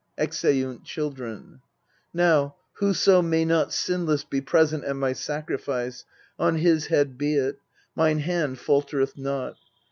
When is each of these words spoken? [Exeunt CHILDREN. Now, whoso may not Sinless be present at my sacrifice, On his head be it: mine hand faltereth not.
[Exeunt 0.17 0.83
CHILDREN. 0.83 1.61
Now, 2.11 2.55
whoso 2.79 3.21
may 3.21 3.45
not 3.45 3.71
Sinless 3.71 4.23
be 4.23 4.41
present 4.41 4.83
at 4.83 4.95
my 4.95 5.13
sacrifice, 5.13 6.05
On 6.39 6.55
his 6.55 6.87
head 6.87 7.19
be 7.19 7.35
it: 7.35 7.59
mine 7.95 8.17
hand 8.21 8.57
faltereth 8.57 9.15
not. 9.15 9.57